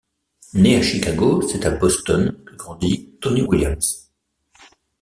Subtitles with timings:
[0.55, 4.09] Né à Chicago, c'est à Boston que grandit Tony Williams.